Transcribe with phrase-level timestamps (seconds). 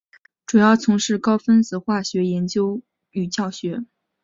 [0.47, 3.85] 主要从事高分子化学研究与教学。